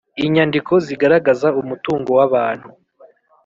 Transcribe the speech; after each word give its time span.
inyandiko 0.25 0.73
zigaragaza 0.85 1.47
umutungo 1.61 2.09
w 2.19 2.21
abantu 2.27 2.67